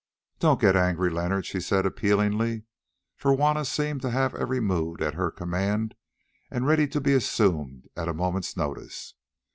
[0.39, 2.63] "Don't get angry, Leonard," she said appealingly,
[3.15, 5.93] for Juanna seemed to have every mood at her command
[6.49, 9.13] and ready to be assumed at a moment's notice.